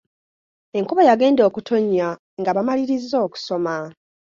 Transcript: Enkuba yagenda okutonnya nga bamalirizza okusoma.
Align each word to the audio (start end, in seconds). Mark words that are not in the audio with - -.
Enkuba 0.77 1.01
yagenda 1.09 1.41
okutonnya 1.49 2.07
nga 2.39 2.51
bamalirizza 2.55 3.17
okusoma. 3.25 3.75